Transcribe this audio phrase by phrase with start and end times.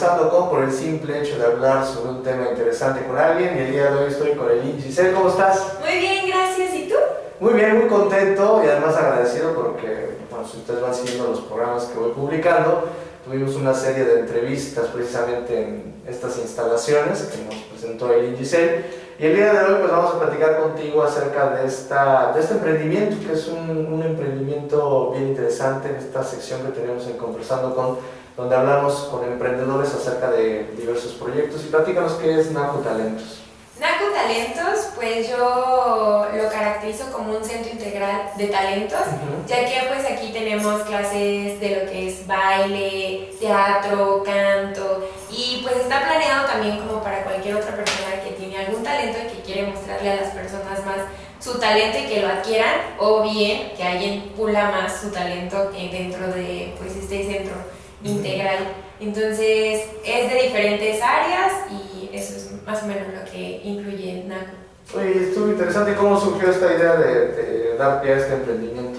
[0.00, 3.60] conversando con por el simple hecho de hablar sobre un tema interesante con alguien y
[3.60, 5.74] el día de hoy estoy con el Giselle, ¿cómo estás?
[5.78, 6.74] Muy bien, gracias.
[6.74, 6.94] ¿Y tú?
[7.38, 11.84] Muy bien, muy contento y además agradecido porque, bueno, si ustedes van siguiendo los programas
[11.84, 12.84] que voy publicando,
[13.26, 18.86] tuvimos una serie de entrevistas precisamente en estas instalaciones que nos presentó el Giselle
[19.18, 22.54] y el día de hoy pues vamos a platicar contigo acerca de, esta, de este
[22.54, 27.74] emprendimiento, que es un, un emprendimiento bien interesante en esta sección que tenemos en Conversando
[27.74, 27.98] con,
[28.40, 31.62] donde hablamos con emprendedores acerca de diversos proyectos.
[31.62, 33.42] Y platícanos qué es NACO Talentos.
[33.78, 39.00] NACO Talentos, pues yo lo caracterizo como un centro integral de talentos,
[39.46, 45.76] ya que pues aquí tenemos clases de lo que es baile, teatro, canto, y pues
[45.76, 49.70] está planeado también como para cualquier otra persona que tiene algún talento y que quiere
[49.70, 50.98] mostrarle a las personas más
[51.40, 56.26] su talento y que lo adquieran, o bien que alguien pula más su talento dentro
[56.28, 58.58] de pues este centro integral.
[59.00, 64.98] Entonces es de diferentes áreas y eso es más o menos lo que incluye NACO.
[64.98, 65.94] Oye, estuvo interesante.
[65.94, 68.98] ¿Cómo surgió esta idea de, de dar pie a este emprendimiento?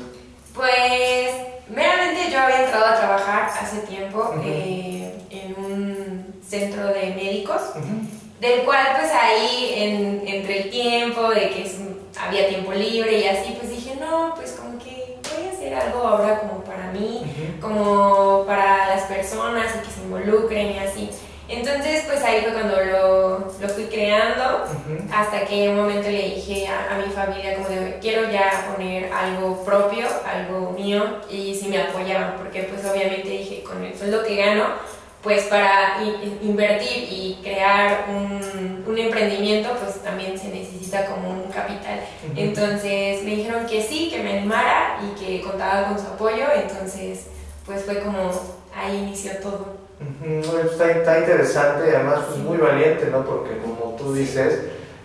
[0.56, 1.32] Pues
[1.70, 7.62] meramente yo había entrado a trabajar hace tiempo eh, en un centro de médicos,
[8.40, 11.78] del cual pues ahí en, entre el tiempo, de que es,
[12.20, 16.00] había tiempo libre y así, pues dije, no, pues como que voy a hacer algo
[16.00, 17.24] ahora como para mí,
[17.62, 18.81] como para
[19.14, 21.10] personas y que se involucren y así.
[21.52, 24.64] Entonces, pues ahí fue cuando lo, lo fui creando,
[25.14, 28.72] hasta que en un momento le dije a, a, mi familia como de, quiero ya
[28.72, 33.98] poner algo propio, algo mío, y si me apoyaban, porque pues obviamente dije, con el
[33.98, 34.66] sueldo que gano,
[35.22, 35.98] pues para
[36.42, 42.00] invertir y crear un, un, emprendimiento, pues también se necesita como un capital.
[42.36, 47.28] Entonces me dijeron que sí, que me animara y que contaba con su apoyo, entonces
[47.72, 48.30] pues fue como
[48.76, 49.82] ahí inició todo.
[50.72, 53.24] Está, está, interesante y además pues, muy valiente, ¿no?
[53.24, 54.60] Porque como tú dices,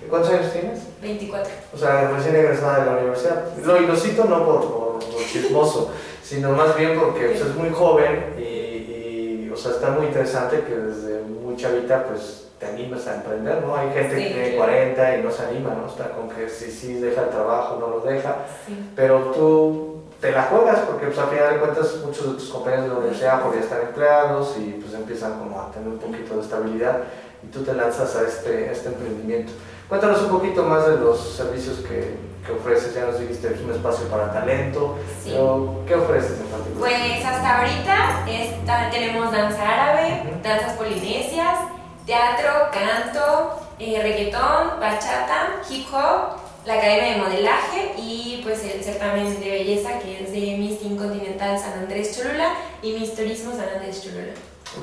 [0.09, 0.81] ¿cuántos años tienes?
[1.00, 1.53] 24.
[1.75, 3.56] O sea, recién egresada de la universidad.
[3.62, 7.54] Lo, y lo cito no por, por, por chismoso, sino más bien porque pues, es
[7.54, 12.66] muy joven y, y, o sea, está muy interesante que desde muy chavita pues te
[12.66, 13.77] animas a emprender, ¿no?
[13.77, 15.87] Hay gente sí, que tiene 40 y no se anima, ¿no?
[15.87, 18.91] Está con que si sí deja el trabajo, no lo deja, sí.
[18.97, 22.84] pero tú te la juegas porque pues, a final de cuentas muchos de tus compañeros
[22.84, 26.41] de la universidad podrían estar empleados y pues empiezan como a tener un poquito de
[26.41, 27.03] estabilidad
[27.43, 29.53] y tú te lanzas a este, este emprendimiento.
[29.88, 33.72] Cuéntanos un poquito más de los servicios que, que ofreces, ya nos dijiste es un
[33.72, 35.31] espacio para talento, sí.
[35.31, 36.78] pero ¿qué ofreces en particular?
[36.78, 40.43] Pues hasta ahorita está, tenemos danza árabe, uh -huh.
[40.43, 41.59] danzas polinesias,
[42.06, 49.38] teatro, canto, eh, reggaetón, bachata, hip hop, la Academia de Modelaje y pues el certamen
[49.38, 54.03] de belleza que es de Miss Continental San Andrés Cholula y Miss Turismo San Andrés
[54.03, 54.32] Cholula.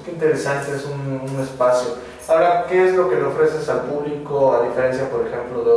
[0.05, 1.97] Qué interesante, es un, un, espacio.
[2.27, 5.71] Ahora, ¿qué es lo que le ofreces al público a diferencia, por ejemplo, de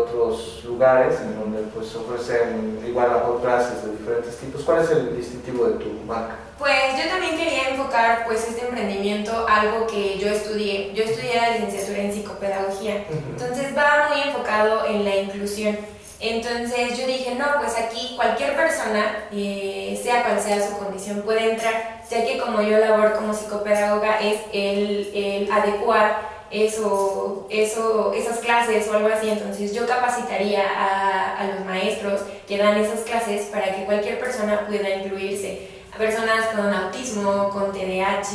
[0.65, 4.63] lugares en donde pues ofrecen igual a clases de diferentes tipos?
[4.63, 6.37] ¿Cuál es el distintivo de tu marca?
[6.59, 10.93] Pues yo también quería enfocar pues este emprendimiento algo que yo estudié.
[10.95, 13.31] Yo estudié la licenciatura en psicopedagogía, uh -huh.
[13.31, 15.77] entonces va muy enfocado en la inclusión.
[16.19, 21.53] Entonces yo dije, no, pues aquí cualquier persona, eh, sea cual sea su condición, puede
[21.53, 28.39] entrar, ya que como yo labor como psicopedagoga es el, el adecuar eso, eso, esas
[28.39, 33.47] clases o algo así, entonces yo capacitaría a, a los maestros que dan esas clases
[33.47, 38.33] para que cualquier persona pueda incluirse personas con autismo, con TDAH,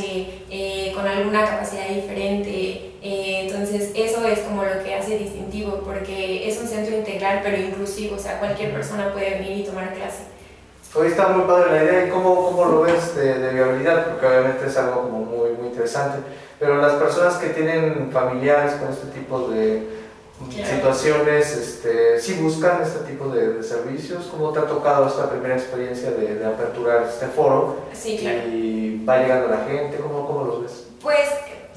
[0.49, 2.91] eh, con alguna capacidad diferente.
[3.03, 7.57] Eh, entonces eso es como lo que hace distintivo porque es un centro integral pero
[7.57, 10.23] inclusivo, o sea, cualquier persona puede venir y tomar clase.
[10.93, 14.27] Hoy está muy padre la idea y cómo, cómo lo ves de, de, viabilidad, porque
[14.27, 16.19] obviamente es algo como muy, muy interesante,
[16.59, 19.87] pero las personas que tienen familiares con este tipo de
[20.51, 25.55] situaciones, este, si buscan este tipo de, de, servicios, ¿cómo te ha tocado esta primera
[25.55, 27.77] experiencia de, de aperturar este foro?
[27.93, 28.49] Sí, claro.
[28.49, 30.87] Y va llegando la gente, ¿cómo, cómo los ves?
[31.01, 31.29] Pues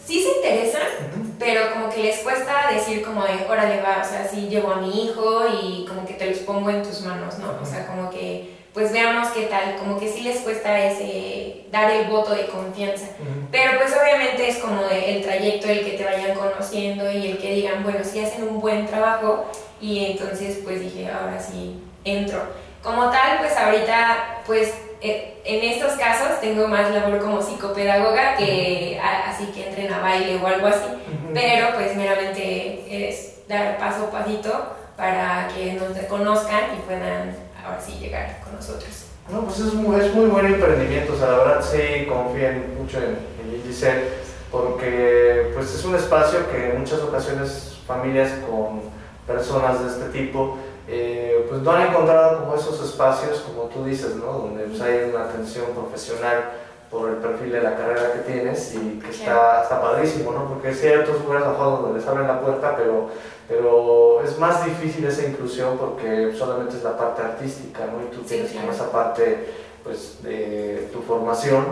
[0.05, 1.33] sí se interesan, uh -huh.
[1.39, 4.81] pero como que les cuesta decir como de, órale va, o sea, sí llevo a
[4.81, 7.47] mi hijo y como que te los pongo en tus manos, ¿no?
[7.47, 7.63] Uh -huh.
[7.63, 11.89] O sea, como que pues veamos qué tal, como que sí les cuesta ese, dar
[11.93, 13.07] el voto de confianza.
[13.21, 13.47] Uh -huh.
[13.53, 17.55] Pero pues obviamente es como el trayecto, el que te vayan conociendo y el que
[17.55, 19.45] digan, bueno, sí hacen un buen trabajo
[19.81, 22.41] y entonces pues dije, ahora sí entro.
[22.83, 28.99] Como tal, pues ahorita pues eh, en estos casos tengo más labor como psicopedagoga que
[28.99, 29.31] uh -huh.
[29.31, 31.33] así que entren a baile o algo así, uh -huh.
[31.33, 34.53] pero pues meramente es dar paso a pasito
[34.97, 39.07] para que nos reconozcan y puedan ahora sí llegar con nosotros.
[39.31, 42.99] No, pues es muy, es muy buen emprendimiento, o sea, la verdad sí confían mucho
[42.99, 44.05] en, en Giselle,
[44.51, 48.83] porque pues es un espacio que en muchas ocasiones familias con
[49.27, 54.17] personas de este tipo eh, pues no han encontrado como esos espacios, como tú dices,
[54.17, 54.27] ¿no?
[54.27, 56.53] donde pues, hay una atención profesional
[56.95, 60.49] por el perfil de la carrera que tienes y que está, está padrísimo, ¿no?
[60.49, 63.09] porque hay ciertos lugares donde les abren la puerta, pero,
[63.49, 68.01] pero es más difícil esa inclusión porque solamente es la parte artística ¿no?
[68.01, 69.45] y tú tienes como esa parte
[69.83, 71.65] pues, de tu formación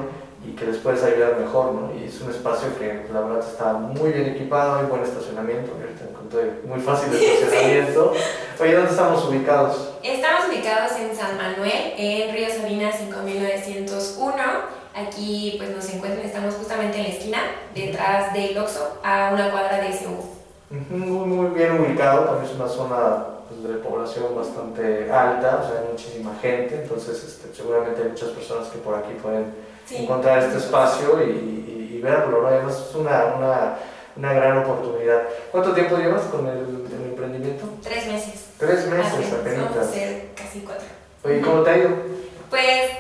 [0.45, 1.93] y que les puedes ayudar mejor, ¿no?
[1.95, 6.03] Y es un espacio que la verdad está muy bien equipado, hay buen estacionamiento, ahorita
[6.11, 8.13] encontré muy fácil el estacionamiento.
[8.61, 9.93] Oye, ¿dónde estamos ubicados?
[10.03, 14.82] Estamos ubicados en San Manuel, en Río Sabina 5901.
[14.95, 17.39] Aquí pues nos encuentran, estamos justamente en la esquina,
[17.75, 20.11] detrás del Oxxo, a una cuadra de SU.
[20.91, 25.81] Muy, muy bien ubicado, también es una zona pues, de población bastante alta, o sea,
[25.81, 29.47] hay muchísima gente, entonces este, seguramente hay muchas personas que por aquí pueden
[29.91, 32.49] encontrar este espacio y, y, verlo, ¿no?
[32.49, 33.79] Además es una, una,
[34.17, 35.23] una, gran oportunidad.
[35.53, 37.65] ¿Cuánto tiempo llevas con el, emprendimiento?
[37.81, 38.47] Tres meses.
[38.59, 39.69] Tres meses, apenas.
[40.35, 40.87] Casi cuatro.
[41.25, 41.91] Oye, ¿cómo te ha ido?
[42.51, 42.91] Pues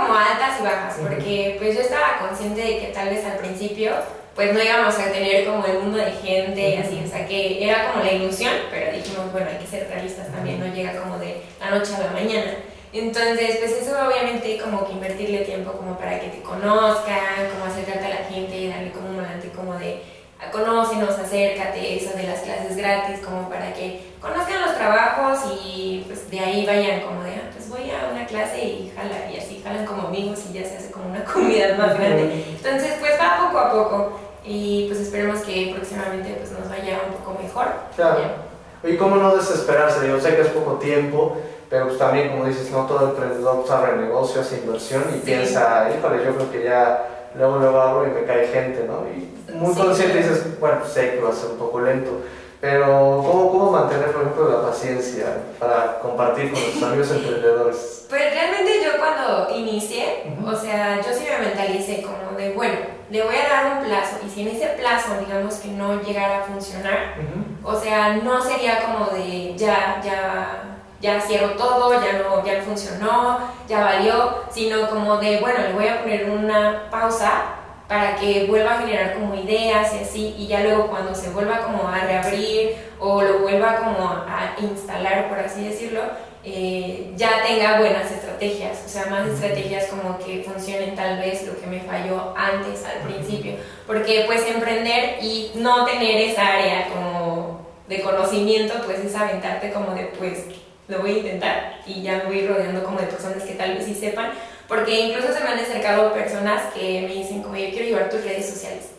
[0.00, 3.92] como altas y bajas, porque pues yo estaba consciente de que tal vez al principio
[4.34, 7.90] pues no íbamos a tener como el mundo de gente, así, o sea que era
[7.90, 11.42] como la ilusión, pero dijimos, bueno, hay que ser realistas también, no llega como de
[11.58, 12.52] la noche a la mañana.
[12.92, 18.06] Entonces, pues eso obviamente como que invertirle tiempo como para que te conozcan, como acercarte
[18.06, 20.02] a la gente y darle como un volante como de
[20.50, 26.30] conócenos, acércate, eso de las clases gratis, como para que conozcan los trabajos y pues
[26.30, 29.86] de ahí vayan como de, ah, voy a una clase y jala, y así jalan
[29.86, 32.44] como amigos y ya se hace como una comunidad más grande.
[32.50, 37.14] Entonces, pues va poco a poco y pues esperemos que próximamente pues nos vaya un
[37.14, 37.66] poco mejor.
[37.94, 38.50] Claro.
[38.82, 41.36] Y cómo no desesperarse, yo sé que es poco tiempo,
[41.68, 46.24] pero pues también, como dices, no todo emprendedor sabe negocio, hace inversión y piensa, híjole,
[46.24, 47.06] yo creo que ya
[47.36, 49.04] luego lo abro y me cae gente, ¿no?
[49.06, 52.10] Y muy consciente dices, bueno, sé que va a ser un poco lento,
[52.60, 58.06] pero ¿cómo, cómo mantener, por ejemplo, la paciencia para compartir con los amigos emprendedores?
[58.08, 62.76] Pues realmente yo cuando inicié, o sea, yo sí me mentalicé como de, bueno,
[63.10, 66.40] le voy a dar un plazo y si en ese plazo, digamos que no llegara
[66.40, 67.14] a funcionar,
[67.62, 70.70] o sea, no sería como de ya, ya
[71.00, 75.72] ya cierro todo, ya no, ya no funcionó, ya valió, sino como de, bueno, le
[75.72, 77.59] voy a poner una pausa
[77.90, 81.58] para que vuelva a generar como ideas y así, y ya luego cuando se vuelva
[81.62, 86.02] como a reabrir o lo vuelva como a instalar, por así decirlo,
[86.44, 91.60] eh, ya tenga buenas estrategias, o sea, más estrategias como que funcionen tal vez lo
[91.60, 93.54] que me falló antes al principio,
[93.88, 99.96] porque pues emprender y no tener esa área como de conocimiento, pues es aventarte como
[99.96, 100.44] de pues
[100.86, 103.84] lo voy a intentar y ya me voy rodeando como de personas que tal vez
[103.84, 104.30] sí sepan,
[104.70, 108.22] porque incluso se me han acercado personas que me dicen como yo quiero llevar tus
[108.22, 108.90] redes sociales,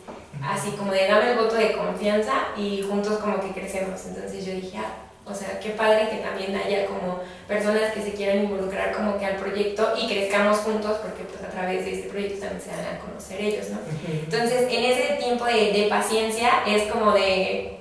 [0.44, 4.04] así como de dame el voto de confianza y juntos como que crecemos.
[4.04, 4.92] Entonces yo dije, ah,
[5.24, 9.24] o sea, qué padre que también haya como personas que se quieran involucrar como que
[9.24, 12.94] al proyecto y crezcamos juntos porque pues a través de este proyecto también se van
[12.94, 13.78] a conocer ellos, ¿no?
[14.12, 17.78] Entonces en ese tiempo de, de paciencia es como de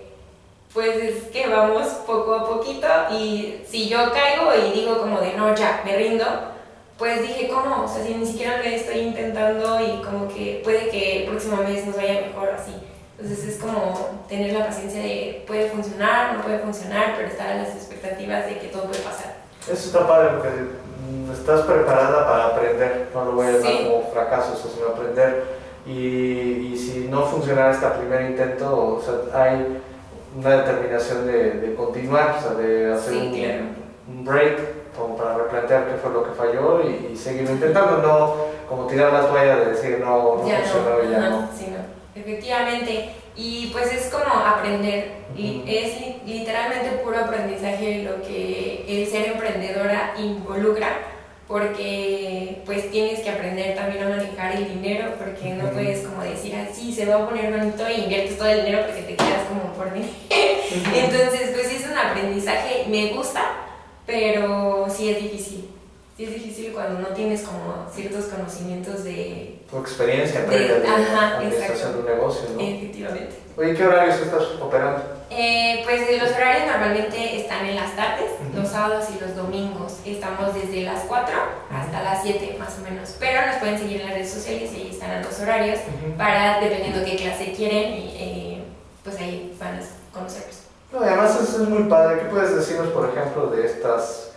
[0.73, 5.33] pues es que vamos poco a poquito y si yo caigo y digo como de
[5.33, 6.25] no, ya, me rindo,
[7.01, 7.85] pues dije, ¿cómo?
[7.85, 11.57] O sea, si ni siquiera me estoy intentando y como que puede que el próximo
[11.63, 12.75] mes nos vaya mejor así.
[13.17, 17.55] Entonces es como tener la paciencia de puede funcionar, no puede funcionar, pero estar a
[17.55, 19.33] las expectativas de que todo puede pasar.
[19.63, 24.11] Eso está padre porque mm, estás preparada para aprender, no lo voy a llamar como
[24.11, 25.43] fracaso, sino aprender.
[25.87, 29.81] Y, y si no funcionara este primer intento, o sea, hay
[30.37, 35.97] una determinación de, de continuar, o sea, de hacer un, break como para replantear qué
[35.97, 38.35] fue lo que falló y, seguir intentando, no
[38.67, 41.49] como tirar la toalla de decir no, no funcionó y ya no.
[41.57, 42.19] Sí, no.
[42.19, 49.29] Efectivamente, y pues es como aprender, y es literalmente puro aprendizaje lo que el ser
[49.29, 50.89] emprendedora involucra
[51.51, 56.55] porque pues tienes que aprender también a manejar el dinero, porque no puedes como decir
[56.55, 59.73] así, se va a poner bonito y inviertes todo el dinero porque te quedas como
[59.73, 60.13] por dinero.
[60.95, 63.60] Entonces, pues es un aprendizaje, me gusta,
[64.11, 65.69] pero sí es difícil.
[66.17, 69.61] Sí es difícil cuando no tienes como ciertos conocimientos de...
[69.69, 72.59] Tu experiencia previa de, de, administración de un negocio, ¿no?
[72.59, 73.35] Efectivamente.
[73.55, 75.01] Oye, ¿qué horarios estás operando?
[75.29, 79.99] Eh, pues los horarios normalmente están en las tardes, los sábados y los domingos.
[80.05, 81.33] Estamos desde las 4
[81.71, 83.15] hasta las 7 más o menos.
[83.17, 85.79] Pero nos pueden seguir en las redes sociales y ahí están los horarios
[86.17, 88.63] para, dependiendo qué clase quieren, y, eh,
[89.03, 89.81] pues ahí van a
[90.13, 90.60] conocerlos.
[90.91, 92.19] No, además es, es, muy padre.
[92.19, 94.31] ¿Qué puedes decirnos, por ejemplo, de estas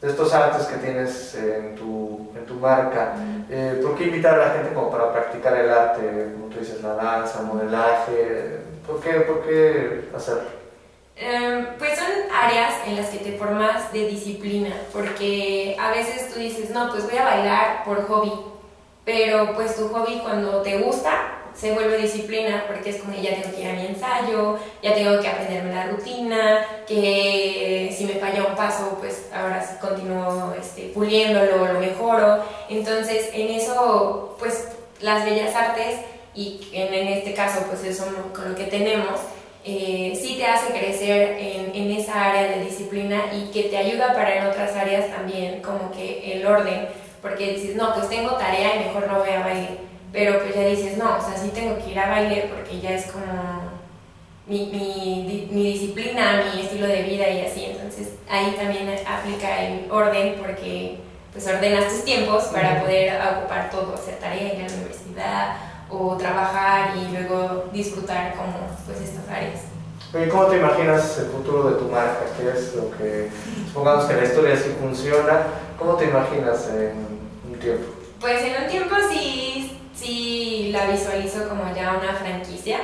[0.00, 3.14] de estos artes que tienes en tu, en tu marca.
[3.48, 6.82] Eh, ¿Por qué invitar a la gente como para practicar el arte, como tú dices,
[6.82, 8.58] la danza, modelaje?
[8.86, 10.56] ¿Por qué, por qué hacerlo?
[11.16, 16.38] Em, pues son áreas en las que te formas de disciplina, porque a veces tú
[16.38, 18.32] dices, no, pues voy a bailar por hobby,
[19.04, 23.56] pero pues tu hobby cuando te gusta se vuelve disciplina porque es como ya tengo
[23.56, 28.44] que ir a mi ensayo, ya tengo que aprenderme la rutina, que si me falla
[28.44, 32.44] un paso, pues ahora sí continúo este, puliéndolo, lo mejoro.
[32.68, 34.68] Entonces, en eso, pues
[35.00, 36.00] las bellas artes,
[36.34, 39.18] y en, este caso, pues eso con lo que tenemos,
[39.64, 44.12] eh, sí te hace crecer en, en, esa área de disciplina y que te ayuda
[44.12, 46.88] para en otras áreas también, como que el orden,
[47.22, 50.66] porque dices, no, pues tengo tarea y mejor no voy a bailar pero pues ya
[50.66, 53.70] dices, no, o sea, sí tengo que ir a baile porque ya es como
[54.46, 59.90] mi, mi, mi, disciplina, mi estilo de vida y así, entonces ahí también aplica el
[59.90, 61.00] orden porque
[61.34, 65.56] pues ordenas tus tiempos para poder ocupar todo, hacer tarea, ir a la universidad
[65.90, 68.54] o trabajar y luego disfrutar como
[68.86, 69.64] pues estas áreas.
[70.14, 72.20] ¿Y ¿Cómo te imaginas el futuro de tu marca?
[72.38, 73.28] ¿Qué es lo que,
[73.66, 75.42] supongamos que la historia sí funciona,
[75.78, 77.18] ¿cómo te imaginas en
[77.52, 77.84] un tiempo?
[78.18, 82.78] Pues en un tiempo sí sí la visualizo como ya una franquicia.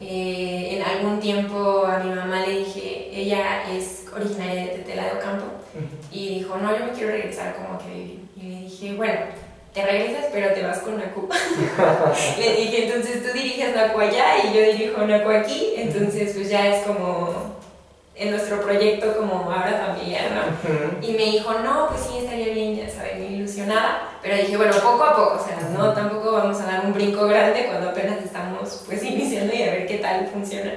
[0.00, 5.12] Eh, en algún tiempo a mi mamá le dije, ella es originaria de Tetela de
[5.12, 5.46] Ocampo,
[6.10, 8.20] y dijo, no, yo me quiero regresar como que vivir.
[8.36, 9.20] Y le dije, bueno,
[9.72, 11.28] te regresas, pero te vas con Naku.
[12.38, 16.74] le dije, entonces tú diriges Naku allá y yo dirijo Naku aquí, entonces pues ya
[16.74, 17.60] es como
[18.16, 21.06] en nuestro proyecto como ahora familiar, ¿no?
[21.06, 22.26] Y me dijo, no, pues sí,
[23.60, 26.92] ilusionada, pero dije, bueno, poco a poco, o sea, no, tampoco vamos a dar un
[26.92, 30.72] brinco grande cuando apenas estamos pues iniciando y a ver qué tal funciona.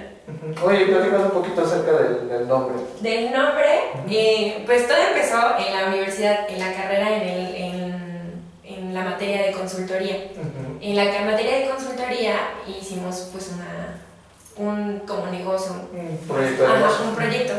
[0.64, 2.76] Oye, platícanos un poquito acerca del, nombre.
[3.02, 3.66] Del nombre,
[4.10, 9.04] eh, pues todo empezó en la universidad, en la carrera, en, el, en, en la
[9.04, 10.32] materia de consultoría.
[10.82, 12.36] En la materia de consultoría
[12.68, 14.00] hicimos pues una
[14.56, 16.66] un como negocio, un proyecto,
[17.10, 17.54] un proyecto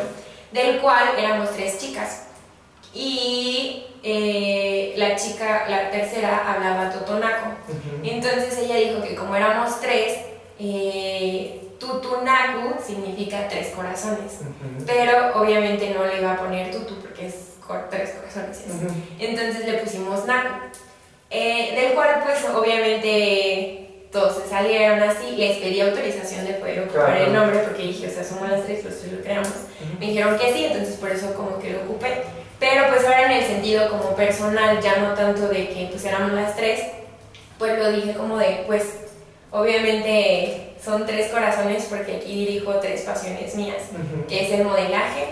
[0.52, 2.26] del cual éramos tres chicas.
[2.94, 7.48] Y eh, la chica, la tercera, hablaba totonaco.
[8.02, 10.18] Entonces ella dijo que como éramos tres,
[10.58, 11.60] eh,
[12.86, 14.40] significa tres corazones.
[14.86, 17.54] Pero obviamente no le iba a poner tutu porque es
[17.90, 18.62] tres corazones.
[19.18, 20.48] Entonces le pusimos naku.
[21.30, 27.16] Eh, del cual pues obviamente todos se salieron así, les pedí autorización de poder ocupar
[27.16, 29.48] el nombre porque dije, o sea, somos las tres, tres lo creamos.
[29.98, 32.22] Me dijeron que sí, entonces por eso como que lo ocupé.
[32.64, 36.32] Pero pues ahora en el sentido como personal, ya no tanto de que pues éramos
[36.32, 36.80] las tres,
[37.58, 38.84] pues lo dije como de, pues
[39.50, 43.82] obviamente son tres corazones porque aquí dirijo tres pasiones mías,
[44.26, 45.26] que es el modelaje,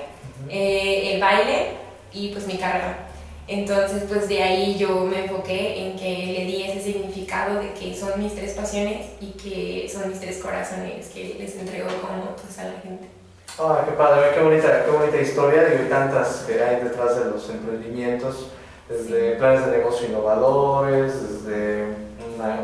[0.50, 1.68] eh, el baile
[2.12, 3.08] y pues mi carrera.
[3.48, 7.96] Entonces, pues de ahí yo me enfoqué en que le di ese significado de que
[7.96, 12.58] son mis tres pasiones y que son mis tres corazones que les entrego como pues
[12.58, 13.21] a la gente.
[13.58, 17.50] Ah, qué padre, qué bonita, qué bonita historia, y tantas que hay detrás de los
[17.50, 18.48] emprendimientos,
[18.88, 21.84] desde planes de negocio innovadores, desde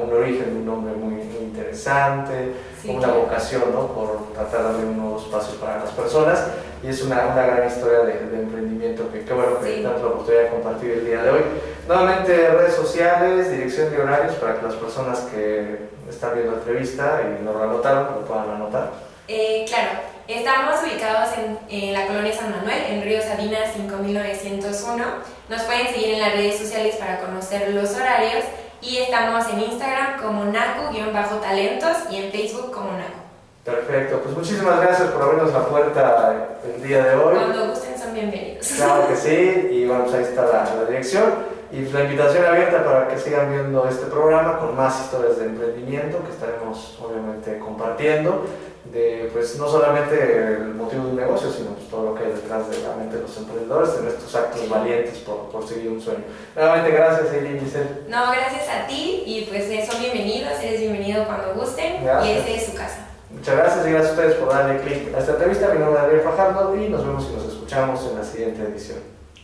[0.03, 2.55] un origen de un nombre muy, muy interesante,
[2.85, 3.89] una vocación ¿no?
[3.89, 6.47] por tratar de abrir nuevos espacios para las personas
[6.83, 10.43] y es una, una gran historia de, emprendimiento que qué bueno que tenemos la oportunidad
[10.45, 11.41] de compartir el día de hoy.
[11.87, 15.79] Nuevamente redes sociales, dirección de horarios para que las personas que
[16.09, 18.91] están viendo la entrevista y no lo anotaron lo puedan anotar.
[19.29, 25.05] Eh, claro, estamos ubicados en, en, la colonia San Manuel, en Río Sabina 5901.
[25.49, 28.45] Nos pueden seguir en las redes sociales para conocer los horarios
[28.83, 33.19] y estamos en Instagram como Naku-talentos y en Facebook como Naku.
[33.65, 37.35] Perfecto, pues muchísimas gracias por abrirnos la puerta el día de hoy.
[37.35, 38.67] Cuando gusten son bienvenidos.
[38.77, 41.59] Claro que sí, y bueno, pues ahí está la, la dirección.
[41.71, 46.25] Y la invitación abierta para que sigan viendo este programa con más historias de emprendimiento
[46.25, 48.47] que estaremos obviamente compartiendo
[48.93, 52.33] de pues no solamente el motivo de un negocio, sino pues, todo lo que hay
[52.33, 56.01] detrás de la mente de los emprendedores, en estos actos valientes por, por seguir un
[56.01, 56.25] sueño.
[56.55, 58.05] Nuevamente gracias, Eileen Giselle.
[58.09, 62.67] No, gracias a ti y pues son bienvenidos, eres bienvenido cuando gusten y esta es
[62.67, 63.09] su casa.
[63.31, 65.69] Muchas gracias y gracias a ustedes por darle clic a esta entrevista.
[65.69, 69.01] Mi nombre es Adrián Fajardo y nos vemos y nos escuchamos en la siguiente edición.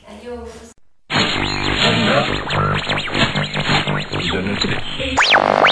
[0.09, 0.73] Adiós.